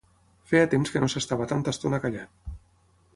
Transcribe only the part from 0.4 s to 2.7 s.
Feia temps que no s'estava tanta estona callat.